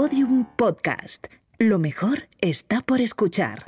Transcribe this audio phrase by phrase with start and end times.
[0.00, 1.26] Podium Podcast.
[1.58, 3.64] Lo mejor está por escuchar.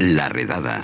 [0.00, 0.82] La redada.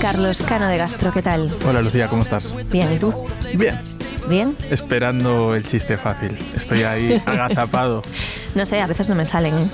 [0.00, 1.52] Carlos Cano de Gastro, ¿qué tal?
[1.66, 2.54] Hola Lucía, ¿cómo estás?
[2.70, 3.12] Bien, ¿y tú?
[3.56, 3.80] Bien.
[4.28, 4.56] ¿Bien?
[4.70, 6.38] Esperando el chiste fácil.
[6.54, 8.04] Estoy ahí agazapado.
[8.54, 9.52] No sé, a veces no me salen.
[9.52, 9.66] ¿eh?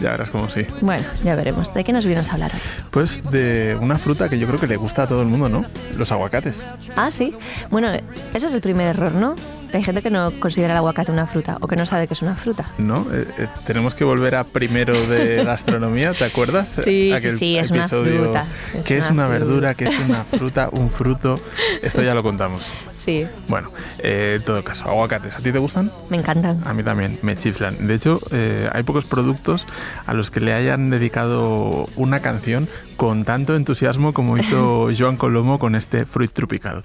[0.00, 0.66] Ya verás como sí.
[0.80, 1.72] Bueno, ya veremos.
[1.72, 2.60] ¿De qué nos vienes a hablar hoy?
[2.90, 5.64] Pues de una fruta que yo creo que le gusta a todo el mundo, ¿no?
[5.96, 6.64] Los aguacates.
[6.96, 7.34] Ah, sí.
[7.70, 7.88] Bueno,
[8.34, 9.36] eso es el primer error, ¿no?
[9.72, 12.22] Hay gente que no considera el aguacate una fruta o que no sabe que es
[12.22, 12.64] una fruta.
[12.78, 13.06] ¿No?
[13.12, 16.80] Eh, eh, tenemos que volver a primero de gastronomía, ¿te acuerdas?
[16.84, 18.44] Sí, Aquel sí, sí, es una episodio, fruta.
[18.84, 19.74] ¿Qué es una una verdura?
[19.74, 19.74] fruta.
[19.74, 20.68] ¿Qué es una fruta?
[20.70, 21.40] ¿Un fruto?
[21.82, 22.70] Esto ya lo contamos.
[22.94, 25.90] Sí, Bueno, eh, en todo caso, aguacates, ¿a ti te gustan?
[26.08, 26.62] me encantan.
[26.66, 27.86] A mí también, me chiflan.
[27.86, 29.66] De hecho, eh, hay pocos productos
[30.06, 35.58] a los que le hayan dedicado una canción con tanto entusiasmo como hizo Joan Colomo
[35.58, 36.82] con este Fruit Tropical.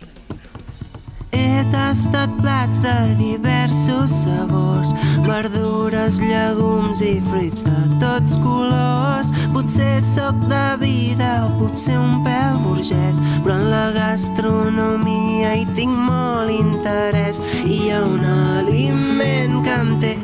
[1.70, 4.90] Tastat plats de diversos sabors,
[5.28, 9.30] verdures, llegums i fruits de tots colors.
[9.54, 15.94] Potser sóc de vida o potser un pèl burgès, però en la gastronomia hi tinc
[15.94, 17.44] molt interès.
[17.66, 20.16] Hi ha un aliment que em té.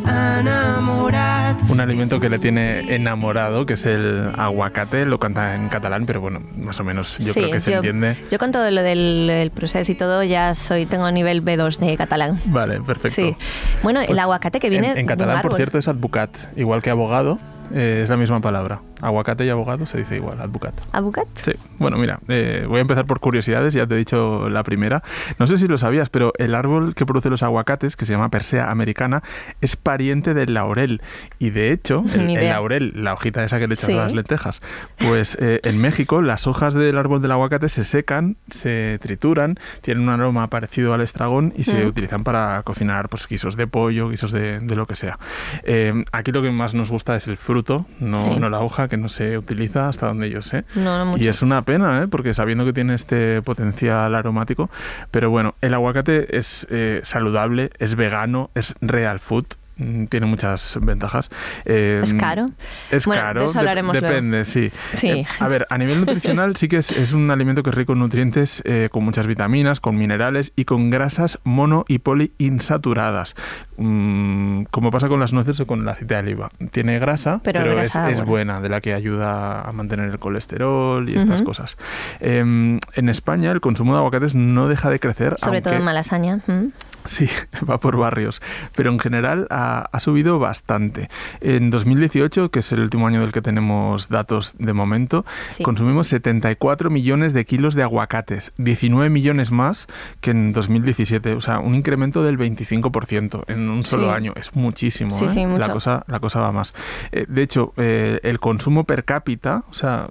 [1.68, 6.22] Un alimento que le tiene enamorado, que es el aguacate, lo canta en catalán, pero
[6.22, 8.18] bueno, más o menos yo Sí, creo que se yo, entiende.
[8.32, 11.98] Yo con todo lo del el proceso y todo ya soy tengo nivel B2 de
[11.98, 12.40] catalán.
[12.46, 13.16] Vale, perfecto.
[13.16, 13.36] Sí.
[13.84, 16.30] Bueno, el Pues aguacate que viene En, en de un catalán, por cierto, es advocat,
[16.56, 17.40] igual que abogado,
[17.74, 18.80] eh, es la misma palabra.
[19.02, 20.74] Aguacate y abogado se dice igual, advocat.
[20.92, 21.28] ¿Aguacat?
[21.44, 25.04] Sí, bueno, mira, eh, voy a empezar por curiosidades, ya te he dicho la primera.
[25.38, 28.30] No sé si lo sabías, pero el árbol que produce los aguacates, que se llama
[28.30, 29.22] Persea americana,
[29.62, 31.02] es pariente del laurel.
[31.40, 33.94] Y de hecho, el, el laurel, la hojita esa que le echas Sí.
[33.98, 34.62] a las lentejas,
[34.98, 40.04] pues eh, en México las hojas del árbol del aguacate se secan, se trituran, tienen
[40.04, 41.88] un aroma parecido al estragón y se Mm.
[41.88, 45.20] utilizan para cocinar pues, guisos de pollo, guisos de, de lo que sea.
[45.64, 48.30] Eh, aquí lo que más nos gusta es el fruto, no, Sí.
[48.40, 50.66] no la hoja, que no se utiliza hasta donde yo sé.
[50.76, 51.24] No, no mucho.
[51.24, 52.08] Y es una pena, ¿eh?
[52.08, 54.70] porque sabiendo que tiene este potencial aromático.
[55.12, 59.46] Pero bueno, el aguacate es eh, saludable, es vegano, es real food.
[59.78, 61.30] Mm, Tiene muchas ventajas.
[61.66, 62.46] Eh, ¿Es caro?
[62.92, 64.08] Es Bueno, de caro, eso hablaremos luego.
[64.08, 64.72] depende, sí.
[64.94, 65.08] Sí.
[65.10, 67.94] Eh, a ver, a nivel nutricional sí que es, es un alimento que es rico
[67.94, 73.36] en nutrientes, eh, con muchas vitaminas, con minerales y con grasas mono y poliinsaturadas.
[73.78, 76.50] Mm, como pasa con las nueces o con el aceite de oliva.
[76.72, 78.54] Tiene grasa, Pero pero, grasa es, es buena.
[78.56, 81.78] buena, de la que ayuda a mantener el colesterol y estas cosas.
[82.20, 85.36] Eh, en España el consumo de aguacates no deja de crecer.
[85.40, 86.40] Sobre todo en Malasaña.
[86.48, 86.70] ¿m?
[87.06, 87.28] Sí,
[87.70, 88.42] va por barrios,
[88.76, 91.10] pero en general ha, ha subido bastante.
[91.42, 95.64] En 2018, que es el último año del que tenemos datos de momento, Sí.
[95.64, 99.88] consumimos 74 millones de kilos de aguacates, 19 millones más
[100.22, 104.14] que en 2017, o sea, un incremento del 25% en un solo Sí.
[104.16, 104.34] año.
[104.36, 105.30] Es muchísimo, Sí, ¿eh?
[105.30, 105.60] sí, mucho.
[105.60, 106.74] La, cosa, la cosa va más.
[107.12, 110.10] Eh, de hecho, eh, el consumo per cápita, o sea,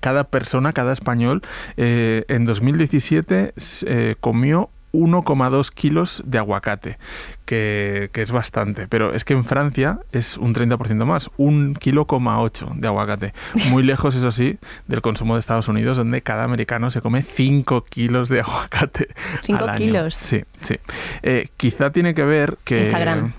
[0.00, 1.42] cada persona, cada español,
[1.76, 6.98] eh, en 2017 s- eh, comió 1,2 kilos de aguacate,
[7.44, 12.06] que, que es bastante, pero es que en Francia es un 30% más, un kilo
[12.06, 13.34] coma 8 de aguacate.
[13.68, 17.84] Muy lejos, eso sí, del consumo de Estados Unidos, donde cada americano se come 5
[17.84, 19.08] kilos de aguacate.
[19.42, 19.78] ¿Cinco al año.
[19.78, 20.14] kilos?
[20.14, 20.76] Sí, sí.
[21.22, 22.82] Eh, quizá tiene que ver que...
[22.82, 23.32] Instagram.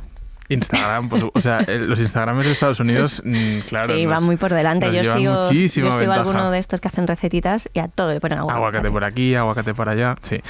[0.50, 3.94] Instagram, pues, o sea, eh, los Instagrams de Estados Unidos, mm, claro.
[3.96, 4.92] sí, nos- va muy por delante.
[4.94, 8.40] Yo sigo, yo sigo alguno de estos que hacen recetitas y a todo le ponen
[8.40, 8.58] aguacate.
[8.60, 10.42] Aguacate por aquí, aguacate por allá, sí.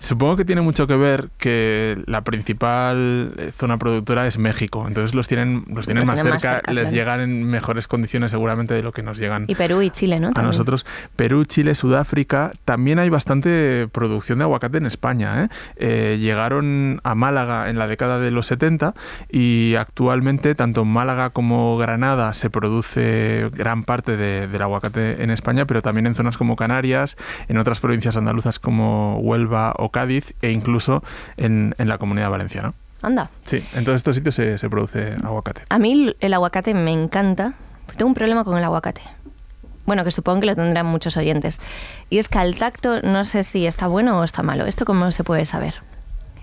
[0.00, 5.14] Supongo que tiene mucho que ver que la principal eh, zona productora es México, entonces
[5.14, 6.96] los tienen, los tienen más tienen más cerca, cerca, les claro.
[6.96, 10.28] llegan en mejores condiciones seguramente de lo que nos llegan Y Perú y Chile, ¿no?
[10.28, 10.46] a También.
[10.52, 10.86] nosotros.
[11.16, 15.44] Perú, Chile, Sudáfrica, también hay bastante producción de aguacate en España.
[15.44, 15.48] ¿eh?
[15.76, 18.94] Eh, llegaron a Málaga en la década de los 70
[19.30, 25.30] y actualmente tanto en Málaga como Granada se produce gran parte de- del aguacate en
[25.30, 27.16] España, pero también en zonas como Canarias,
[27.48, 31.02] en otras provincias andaluzas como Huelva o Cádiz e incluso
[31.36, 32.72] en, en la comunidad valenciana.
[33.02, 33.30] Anda.
[33.46, 35.62] Sí, en todos estos sitios se, se produce aguacate.
[35.68, 37.54] A mí el aguacate me encanta.
[37.96, 39.00] Tengo un problema con el aguacate.
[39.86, 41.60] Bueno, que supongo que lo tendrán muchos oyentes.
[42.10, 44.66] Y es que al tacto no sé si está bueno o está malo.
[44.66, 45.74] ¿Esto cómo se puede saber?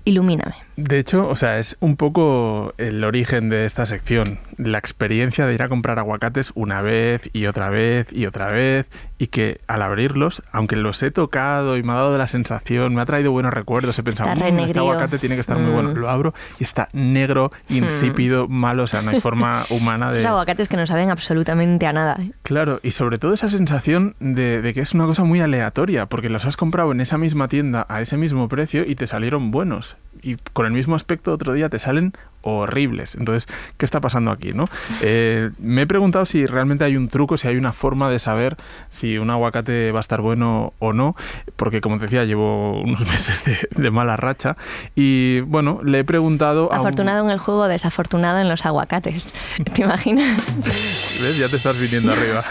[0.07, 0.55] Ilumíname.
[0.77, 5.53] De hecho, o sea, es un poco el origen de esta sección, la experiencia de
[5.53, 8.87] ir a comprar aguacates una vez y otra vez y otra vez
[9.17, 13.01] y que al abrirlos, aunque los he tocado y me ha dado la sensación, me
[13.01, 14.81] ha traído buenos recuerdos, he pensado, Está "Mm, este renegrido".
[14.83, 15.89] aguacate tiene que estar muy bueno.
[15.89, 15.95] Mm.
[15.97, 20.19] Lo abro y está negro, insípido, malo, o sea, no hay forma humana de...
[20.19, 22.17] Esos aguacates que no saben absolutamente a nada.
[22.21, 22.31] ¿eh?
[22.43, 26.29] Claro, y sobre todo esa sensación de, de que es una cosa muy aleatoria, porque
[26.29, 29.96] los has comprado en esa misma tienda a ese mismo precio y te salieron buenos.
[30.21, 32.13] Y con el mismo aspecto otro día te salen
[32.55, 33.15] horribles.
[33.15, 33.47] Entonces,
[33.77, 34.53] ¿qué está pasando aquí?
[34.53, 34.67] ¿no?
[35.01, 38.55] Eh, me he preguntado si realmente hay un truco, si hay una forma de saber
[38.89, 41.15] si un aguacate va a estar bueno o no,
[41.55, 44.55] porque como te decía, llevo unos meses de, de mala racha.
[44.95, 46.71] Y bueno, le he preguntado...
[46.71, 49.29] a un- Afortunado en el juego, desafortunado en los aguacates.
[49.73, 50.53] ¿Te imaginas?
[50.65, 51.37] ¿Ves?
[51.39, 52.43] Ya te estás viniendo arriba.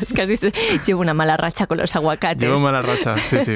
[0.00, 0.48] es que dicho,
[0.86, 2.40] llevo una mala racha con los aguacates.
[2.42, 3.54] Llevo mala racha, sí, sí.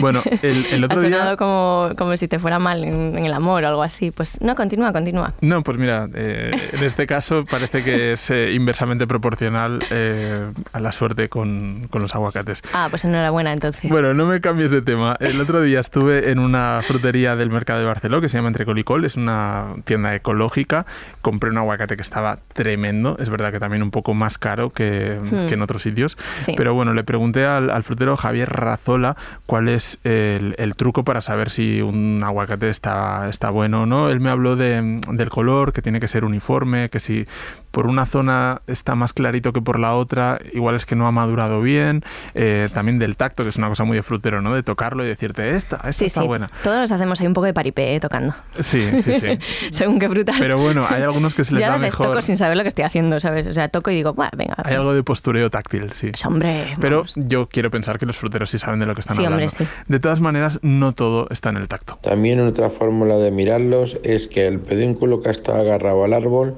[0.00, 1.10] Bueno, el, el otro ha día...
[1.18, 4.10] sonado como, como si te fuera mal en, en el amor o algo así.
[4.10, 5.29] Pues no, continúa, continúa.
[5.40, 10.80] No, pues mira, eh, en este caso parece que es eh, inversamente proporcional eh, a
[10.80, 12.62] la suerte con, con los aguacates.
[12.72, 13.90] Ah, pues enhorabuena entonces.
[13.90, 15.16] Bueno, no me cambies de tema.
[15.20, 19.04] El otro día estuve en una frutería del mercado de Barcelona que se llama Entrecolicol,
[19.04, 20.86] es una tienda ecológica.
[21.22, 25.18] Compré un aguacate que estaba tremendo, es verdad que también un poco más caro que,
[25.20, 25.46] Hmm.
[25.48, 26.16] que en otros sitios.
[26.44, 26.54] Sí.
[26.56, 29.16] Pero bueno, le pregunté al, al frutero Javier Razola
[29.46, 34.10] cuál es el, el truco para saber si un aguacate está, está bueno o no.
[34.10, 37.26] Él me habló de- del color, que tiene que ser uniforme, que si
[37.70, 41.12] por una zona está más clarito que por la otra, igual es que no ha
[41.12, 42.02] madurado bien.
[42.34, 44.54] Eh, también del tacto, que es una cosa muy de frutero, ¿no?
[44.54, 46.26] De tocarlo y decirte, esta, esta sí, está sí.
[46.26, 46.50] buena.
[46.62, 48.34] Todos hacemos ahí un poco de paripé eh, tocando.
[48.60, 49.38] Sí, sí, sí.
[49.70, 50.36] Según qué frutas.
[50.38, 52.06] Pero bueno, hay algunos que se les Yo a da veces mejor.
[52.08, 53.46] toco sin saber lo que estoy haciendo, ¿sabes?
[53.46, 54.54] O sea, toco y digo, "Buah, venga.
[54.64, 56.08] Hay algo de postureo táctil, sí.
[56.10, 57.14] Pues, hombre, Pero vamos.
[57.16, 59.44] yo quiero pensar que los fruteros sí saben de lo que están Sí, hablando.
[59.46, 59.66] hombre, sí.
[59.86, 61.98] De todas maneras, no todo está en el tacto.
[62.02, 66.56] También otra fórmula de mirarlos es que el pedúnculo que está agarrado al árbol,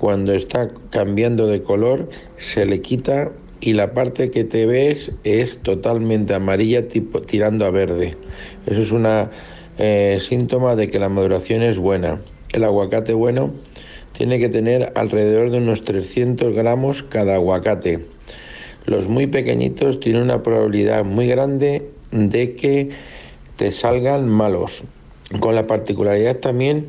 [0.00, 2.08] cuando está cambiando de color,
[2.38, 3.30] se le quita
[3.60, 8.16] y la parte que te ves es totalmente amarilla, tipo tirando a verde.
[8.66, 9.30] Eso es una
[9.76, 12.18] eh, síntoma de que la maduración es buena.
[12.54, 13.52] El aguacate bueno
[14.16, 18.06] tiene que tener alrededor de unos 300 gramos cada aguacate.
[18.86, 22.88] Los muy pequeñitos tienen una probabilidad muy grande de que
[23.56, 24.82] te salgan malos,
[25.40, 26.86] con la particularidad también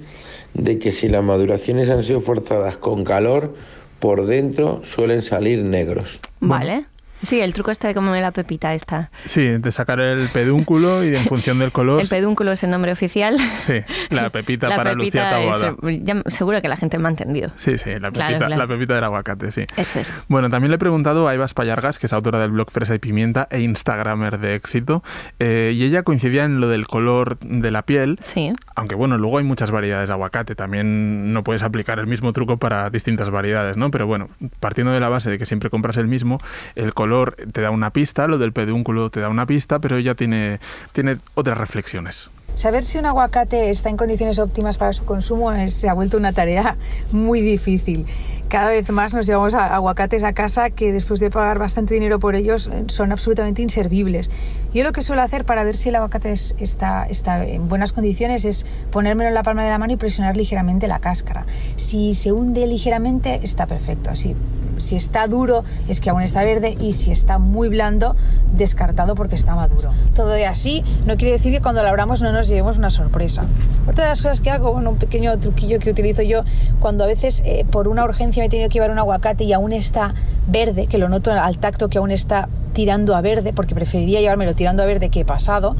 [0.53, 3.55] de que si las maduraciones han sido forzadas con calor,
[3.99, 6.19] por dentro suelen salir negros.
[6.39, 6.85] Vale.
[7.23, 9.11] Sí, el truco está de comerme la pepita esta.
[9.25, 12.01] Sí, de sacar el pedúnculo y en función del color.
[12.01, 13.37] El pedúnculo es el nombre oficial.
[13.57, 13.75] Sí,
[14.09, 15.75] la pepita La para Lucía pepita es- Taboada.
[16.01, 17.51] ya- seguro que la gente me ha entendido.
[17.57, 18.55] Sí, sí, la pepita, Claro, claro.
[18.57, 19.65] la pepita del aguacate, sí.
[19.77, 20.21] Eso es.
[20.27, 22.99] Bueno, también le he preguntado a Eva Spallargas, que es autora del blog Fresa y
[22.99, 25.03] Pimienta e Instagramer de éxito,
[25.39, 28.51] eh, y ella coincidía en lo del color de la piel, Sí.
[28.75, 32.57] aunque bueno, luego hay muchas variedades de aguacate, también no puedes aplicar el mismo truco
[32.57, 33.91] para distintas variedades, ¿no?
[33.91, 34.29] Pero bueno,
[34.59, 36.39] partiendo de la base de que siempre compras el mismo,
[36.75, 37.10] el color
[37.51, 40.59] te da una pista, lo del pedúnculo te da una pista, pero ella tiene,
[40.93, 42.29] tiene otras reflexiones.
[42.53, 46.33] Saber si un aguacate está en condiciones óptimas para su consumo se ha vuelto una
[46.33, 46.75] tarea
[47.13, 48.05] muy difícil.
[48.49, 52.19] Cada vez más nos llevamos a- aguacates a casa que después de pagar bastante dinero
[52.19, 54.29] por ellos eh, son absolutamente inservibles.
[54.73, 57.93] Yo lo que suelo hacer para ver si el aguacate es- está, está en buenas
[57.93, 61.45] condiciones es ponérmelo en la palma de la mano y presionar ligeramente la cáscara.
[61.77, 64.13] Si se hunde ligeramente está perfecto.
[64.17, 64.35] Si,
[64.81, 68.15] si está duro es que aún está verde y si está muy blando
[68.55, 69.91] descartado porque está maduro.
[70.15, 73.43] Todo y así no quiere decir que cuando lo abramos no nos llevemos una sorpresa.
[73.87, 76.43] Otra de las cosas que hago, bueno, un pequeño truquillo que utilizo yo
[76.79, 79.53] cuando a veces eh, por una urgencia me he tenido que llevar un aguacate y
[79.53, 80.13] aún está
[80.47, 84.55] verde, que lo noto al tacto que aún está tirando a verde, porque preferiría llevármelo
[84.55, 85.75] tirando a verde que pasado,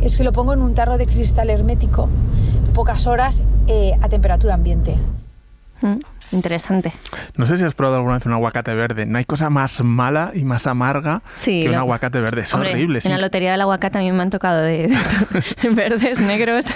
[0.00, 2.08] es que lo pongo en un tarro de cristal hermético
[2.76, 4.98] pocas horas eh, a temperatura ambiente.
[5.80, 5.96] Mm,
[6.32, 6.92] interesante.
[7.36, 9.06] No sé si has probado alguna vez un aguacate verde.
[9.06, 12.42] No hay cosa más mala y más amarga Sí, que un aguacate verde.
[12.42, 12.98] Es Hombre, horrible.
[12.98, 13.08] En sí.
[13.08, 14.88] la lotería del aguacate a mí me han tocado de,
[15.62, 16.66] de verdes, negros.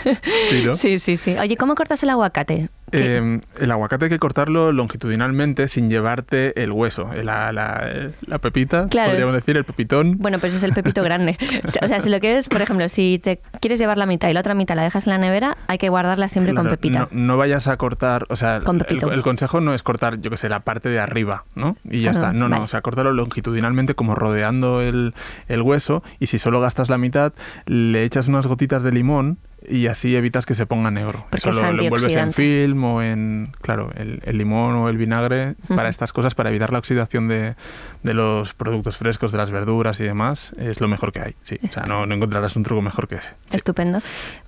[0.48, 0.74] Sí, ¿no?
[0.74, 1.36] sí, sí, sí.
[1.38, 2.68] Oye, ¿cómo cortas el aguacate?
[2.90, 8.38] ¿Qué- Eh, el aguacate hay que cortarlo longitudinalmente sin llevarte el hueso, la, la- la
[8.38, 9.10] pepita, Claro.
[9.10, 10.18] podríamos decir, el pepitón.
[10.18, 11.36] Bueno, pues es el pepito grande.
[11.82, 14.40] O sea, si lo quieres, por ejemplo, si te quieres llevar la mitad y la
[14.40, 17.08] otra mitad la dejas en la nevera, hay que guardarla siempre con pepita.
[17.10, 20.30] No, no vayas a cortar, o sea, Con el, el consejo no es cortar, yo
[20.30, 21.76] que sé, la parte de arriba, ¿no?
[21.88, 22.32] Y ya Ah, está.
[22.32, 25.14] No, no, o sea, córtalo longitudinalmente como rodeando el,
[25.48, 27.32] el hueso y si solo gastas la mitad,
[27.66, 29.38] le echas unas gotitas de limón
[29.70, 31.24] y así evitas que se ponga negro.
[31.30, 34.88] Porque Eso es lo, lo envuelves en film o en, claro, el, el limón o
[34.88, 37.54] el vinagre para estas cosas, para evitar la oxidación de,
[38.02, 41.34] de los productos frescos, de las verduras y demás, es lo mejor que hay.
[41.42, 43.28] Sí, o sea, no, no encontrarás un truco mejor que ese.
[43.48, 43.56] Sí.
[43.56, 44.00] Estupendo.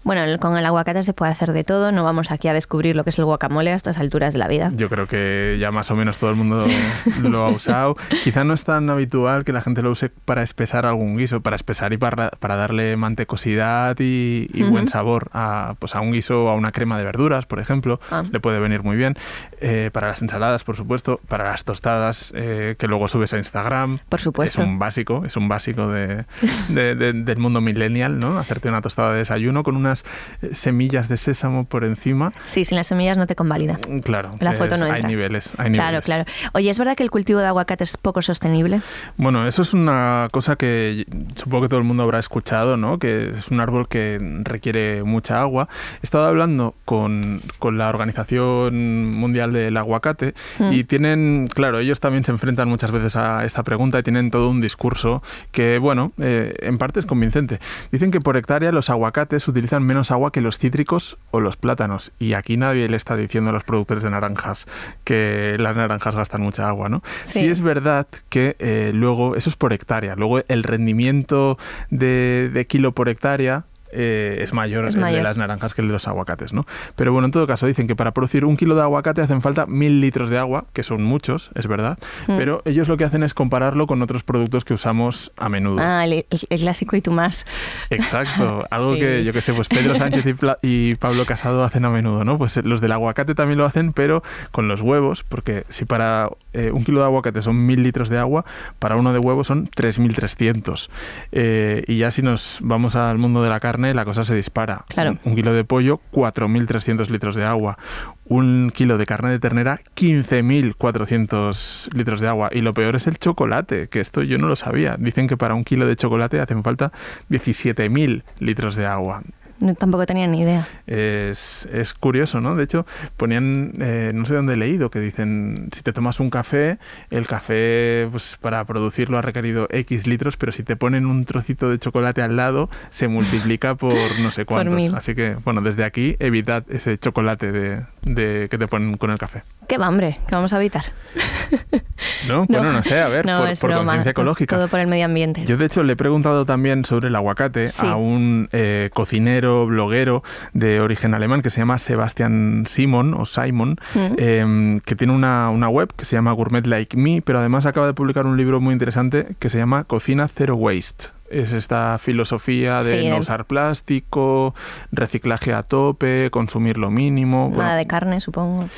[0.05, 1.93] Bueno, con el aguacate se puede hacer de todo.
[1.93, 4.49] No vamos aquí a descubrir lo que es el guacamole a estas alturas de la
[4.49, 4.73] vida.
[4.75, 6.64] Yo creo que ya más o menos todo el mundo
[7.23, 7.97] lo ha usado.
[8.25, 11.57] Quizá no es tan habitual que la gente lo use para espesar algún guiso, para
[11.57, 14.93] espesar y para, para darle mantecosidad y, y buen Ujú.
[15.12, 18.00] Sabor a, pues a un guiso o a una crema de verduras, por ejemplo.
[18.11, 18.23] Ah.
[18.31, 19.16] Le puede venir muy bien.
[19.61, 21.21] Eh, para las ensaladas, por supuesto.
[21.28, 23.99] Para las tostadas eh, que luego subes a Instagram.
[24.09, 24.62] Por supuesto.
[24.62, 26.25] Es un básico, es un básico de,
[26.69, 28.38] de- de- del mundo millennial, ¿no?
[28.38, 30.04] Hacerte una tostada de desayuno con unas
[30.42, 32.33] eh, semillas de sésamo por encima.
[32.47, 33.78] Sí, sin las semillas no te convalida.
[33.88, 36.04] Mm, Claro, La foto es- no hay niveles, hay Claro, niveles.
[36.04, 36.25] claro.
[36.54, 38.81] Oye, ¿es verdad que el cultivo de aguacate es poco sostenible?
[39.16, 42.99] Bueno, eso es una cosa que supongo que todo el mundo habrá escuchado, ¿no?
[42.99, 45.68] Que es un árbol que requiere mucha agua.
[45.96, 50.72] He estado hablando con, con la Organización Mundial del Aguacate Mm.
[50.72, 54.50] y tienen, claro, ellos también se enfrentan muchas veces a esta pregunta y tienen todo
[54.50, 57.58] un discurso que, bueno, eh, en parte es convincente.
[57.90, 62.12] Dicen que por hectárea los aguacates utilizan menos agua que los cítricos o los plátanos
[62.18, 64.66] y aquí nadie le está diciendo a los productores de naranjas
[65.04, 67.02] que las naranjas gastan mucha agua, ¿no?
[67.26, 67.40] Sí.
[67.40, 71.58] Sí es verdad que eh, luego, eso es por hectárea, luego el rendimiento
[71.90, 75.18] de, de kilo por hectárea eh, es mayor Es el mayor.
[75.18, 76.66] de las naranjas que el de los aguacates, ¿no?
[76.96, 79.66] Pero bueno, en todo caso dicen que para producir un kilo de aguacate hacen falta
[79.66, 82.37] mil litros de agua, que son muchos, es verdad, Mm.
[82.37, 85.78] pero ellos lo que hacen es compararlo con otros productos que usamos a menudo.
[85.80, 87.44] Ah, el, clásico y tú más.
[87.90, 89.00] Exacto, algo Sí.
[89.00, 90.25] que yo que sé, pues Pedro Sánchez
[90.62, 92.38] y, Pablo Casado hacen a menudo, ¿no?
[92.38, 96.70] Pues los del aguacate también lo hacen, pero con los huevos, porque si para eh,
[96.72, 98.44] un kilo de aguacate son mil litros de agua,
[98.78, 100.88] para uno de huevos son 3.300.
[101.32, 104.84] Eh, y ya si nos vamos al mundo de la carne, la cosa se dispara.
[104.88, 105.12] Claro.
[105.12, 107.78] Un, un kilo de pollo, 4.300 litros de agua.
[108.24, 112.50] Un kilo de carne de ternera, 15.400 litros de agua.
[112.52, 114.96] Y lo peor es el chocolate, que esto yo no lo sabía.
[114.98, 116.92] Dicen que para un kilo de chocolate hacen falta
[117.30, 119.22] 17.000 litros de agua.
[119.62, 120.66] No, tampoco tenía ni idea.
[120.88, 122.57] Es, es curioso, ¿no?
[122.57, 122.85] De hecho,
[123.16, 126.78] ponían, eh, no sé dónde he leído, que dicen, si te tomas un café,
[127.11, 131.71] el café, pues para producirlo ha requerido X litros, pero si te ponen un trocito
[131.71, 134.92] de chocolate al lado, se multiplica por no sé cuántos.
[134.95, 139.19] Así que, bueno, desde aquí, evitad ese chocolate de, de que te ponen con el
[139.19, 139.42] café.
[139.69, 140.19] ¿Qué va, hombre?
[140.26, 140.85] ¿Qué vamos a evitar?
[142.28, 142.47] ¿No?
[142.52, 144.57] Bueno, no sé, a ver, no, por, por conciencia ecológica.
[144.57, 145.45] Todo por el medio ambiente.
[145.45, 147.87] Yo de hecho le he preguntado también sobre el aguacate Sí.
[147.87, 153.76] a un eh, cocinero, bloguero de origen alemán que se llama Sebastian Simon o Simon,
[153.94, 154.14] Mm.
[154.18, 157.87] eh, que tiene una, una web que se llama Gourmet Like Me, pero además acaba
[157.87, 161.09] de publicar un libro muy interesante que se llama Cocina Zero Waste.
[161.30, 164.54] Es esta filosofía de Sí, no usar plástico,
[164.90, 167.49] reciclaje a tope, consumir lo mínimo.
[167.50, 168.68] Nada Bueno, de carne, supongo.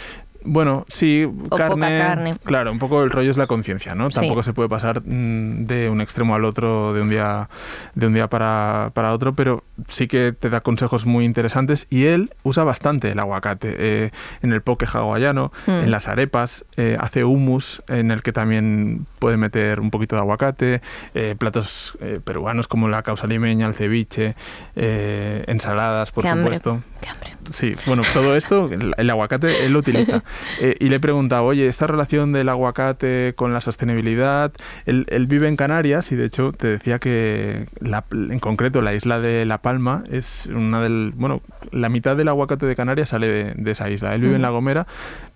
[0.44, 2.34] Bueno, sí, carne, carne.
[2.44, 4.10] Claro, un poco el rollo es la conciencia, ¿no?
[4.10, 4.16] Sí.
[4.16, 7.48] Tampoco se puede pasar mm, de un extremo al otro de un día,
[7.94, 12.04] de un día para, para otro, pero sí que te da consejos muy interesantes y
[12.04, 13.74] él usa bastante el aguacate.
[13.78, 14.10] eh,
[14.42, 15.70] en el poke hawaiano, Mm.
[15.84, 20.20] en las arepas, eh, hace hummus en el que también puede meter un poquito de
[20.20, 20.82] aguacate,
[21.14, 24.34] eh, platos eh, peruanos como la causa limeña, el ceviche,
[24.76, 26.56] eh, ensaladas, por Qué hambre.
[26.56, 26.82] supuesto.
[27.00, 27.30] Qué hambre.
[27.48, 30.22] Sí, bueno, todo esto, el, el aguacate, él lo utiliza.
[30.78, 34.52] Y le he preguntado, oye, esta relación del aguacate con la sostenibilidad,
[34.84, 38.92] él, él vive en Canarias y de hecho te decía que la- en concreto la
[38.92, 41.40] isla de La Palma es una del, bueno,
[41.70, 44.14] la mitad del aguacate de Canarias sale de, de esa isla.
[44.14, 44.86] Él vive en La Gomera,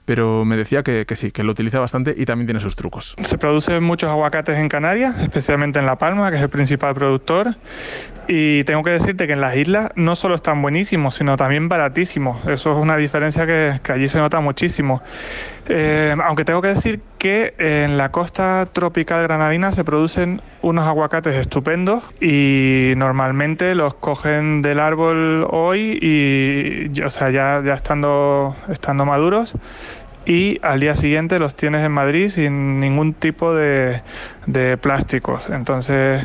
[0.08, 3.14] pero me decía que, sí, que lo utiliza bastante y también tiene sus trucos.
[3.20, 7.56] Se producen muchos aguacates en Canarias, especialmente en La Palma, que es el principal productor.
[8.26, 12.38] Y tengo que decirte que en las islas no solo están buenísimos, sino también baratísimos.
[12.46, 15.02] Eso es una diferencia que allí se nota muchísimo.
[15.70, 21.34] Eh, aunque tengo que decir que en la costa tropical granadina se producen unos aguacates
[21.34, 29.04] estupendos y normalmente los cogen del árbol hoy y, o sea, ya, ya estando, estando
[29.04, 29.54] maduros
[30.24, 34.02] y al día siguiente los tienes en Madrid sin ningún tipo de,
[34.46, 35.50] de plásticos.
[35.50, 36.24] Entonces,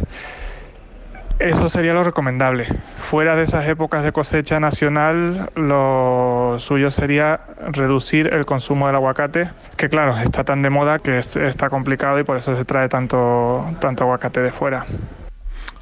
[1.40, 2.68] eso sería lo recomendable.
[2.98, 9.50] Fuera de esas épocas de cosecha nacional, lo suyo sería reducir el consumo del aguacate,
[9.78, 12.88] que claro, está tan de moda que es- está complicado y por eso se trae
[12.90, 14.86] tanto, tanto aguacate de fuera.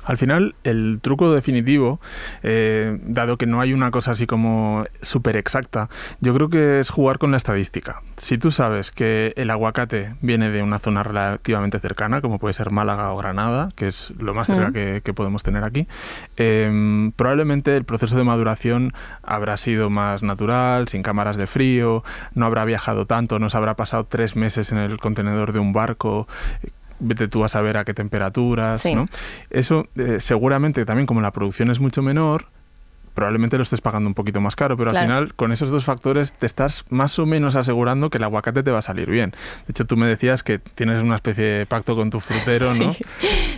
[0.03, 2.00] Al final, el truco definitivo,
[2.43, 5.89] eh, dado que no hay una cosa así como súper exacta,
[6.22, 8.01] yo creo que es jugar con la estadística.
[8.17, 12.72] Si tú sabes que el aguacate viene de una zona relativamente cercana, como puede ser
[12.72, 15.88] Málaga o Granada, que es lo más cerca que, podemos tener aquí,
[16.38, 18.93] em, probablemente el proceso de maduración
[19.24, 22.03] habrá sido más natural, sin cámaras de frío,
[22.34, 25.74] no habrá viajado tanto, no se habrá pasado tres meses en el contenedor de un
[25.74, 26.27] barco
[27.01, 29.08] vete tú a saber a qué temperaturas, ¿no?
[29.50, 32.46] Eso eh, seguramente también como la producción es mucho menor,
[33.13, 36.34] probablemente lo estés pagando un poquito más caro, pero al final con esos dos factores
[36.34, 39.31] te estás más o menos asegurando que el aguacate te va a salir bien.
[39.67, 42.96] De hecho, tú me decías que tienes una especie de pacto con tu frutero, ¿no?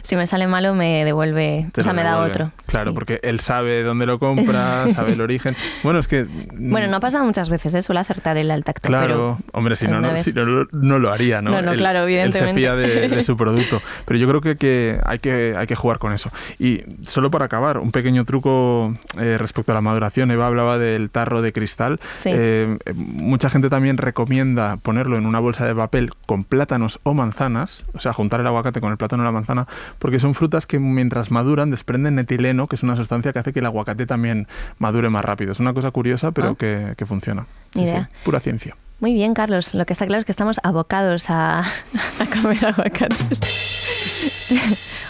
[0.03, 2.51] Si me sale malo me devuelve, o sea, me da otro.
[2.67, 5.55] Claro, porque él sabe dónde lo compra, sabe el origen.
[5.83, 6.25] Bueno, es que...
[6.53, 7.81] Bueno, no ha pasado muchas veces, ¿eh?
[7.81, 8.87] suele acertar el al tacto.
[8.87, 11.51] Claro, hombre, si no, no, si no, no, lo haría, ¿no?
[11.51, 12.39] No, no, claro, evidentemente.
[12.39, 13.81] Él se fía de, su producto.
[14.05, 16.31] Pero yo creo que, que, hay que hay que jugar con eso.
[16.59, 21.09] Y solo para acabar, un pequeño truco eh, respecto a la maduración Eva hablaba del
[21.09, 21.99] tarro de cristal.
[22.25, 27.85] Eh, mucha gente también recomienda ponerlo en una bolsa de papel con plátanos o manzanas,
[27.93, 29.67] o sea, juntar el aguacate con el plátano o la manzana,
[29.99, 33.59] porque son frutas que mientras maduran desprenden etileno, que es una sustancia que hace que
[33.59, 34.47] el aguacate también
[34.79, 35.51] madure más rápido.
[35.51, 36.55] Es una cosa curiosa, pero ah.
[36.55, 37.45] que, funciona.
[38.23, 38.75] pura ciencia.
[38.99, 39.73] Muy bien, Carlos.
[39.73, 41.57] Lo que está claro es que estamos abocados a,
[42.19, 43.73] a comer aguacates.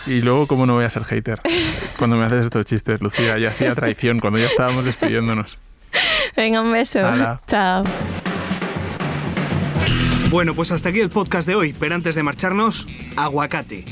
[0.06, 1.42] Y luego, ¿cómo no voy a ser hater?
[1.98, 5.58] Cuando me haces estos chistes, Lucía, y así a traición, cuando ya estábamos despidiéndonos.
[6.36, 7.00] Venga, un beso.
[7.48, 7.84] Chao.
[10.30, 13.86] Bueno, pues hasta aquí el podcast de hoy, pero antes de marcharnos, aguacate.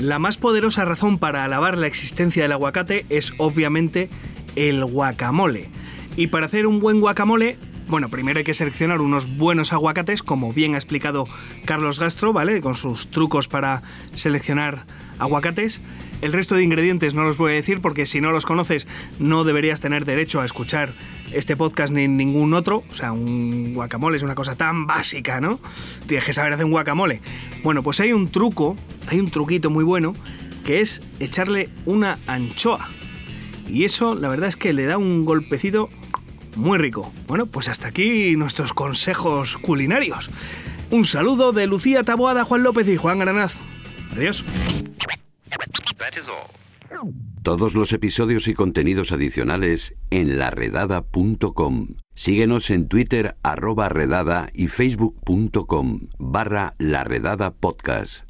[0.00, 4.08] La más poderosa razón para alabar la existencia del aguacate es obviamente
[4.56, 5.68] el guacamole.
[6.16, 7.58] Y para hacer un buen guacamole
[7.90, 11.26] bueno, primero hay que seleccionar unos buenos aguacates, como bien ha explicado
[11.64, 12.60] Carlos Gastro, ¿vale?
[12.60, 13.82] Con sus trucos para
[14.14, 14.86] seleccionar
[15.18, 15.82] aguacates.
[16.22, 18.86] El resto de ingredientes no los voy a decir porque si no los conoces
[19.18, 20.94] no deberías tener derecho a escuchar
[21.32, 22.84] este podcast ni ningún otro.
[22.90, 25.58] O sea, un guacamole es una cosa tan básica, ¿no?
[26.06, 27.20] Tienes que saber hacer un guacamole.
[27.64, 28.76] Bueno, pues hay un truco,
[29.10, 30.14] hay un truquito muy bueno
[30.64, 32.88] que es echarle una anchoa.
[33.68, 35.88] Y eso la verdad es que le da un golpecito
[36.56, 37.12] muy rico.
[37.26, 40.30] Bueno, pues hasta aquí nuestros consejos culinarios.
[40.90, 43.58] Un saludo de Lucía Taboada, Juan López y Juan Granaz.
[44.12, 44.44] Adiós.
[47.42, 51.96] Todos los episodios y contenidos adicionales en laredada.com.
[52.14, 58.29] Síguenos en Twitter arroba redada y facebook.com barra laredada podcast.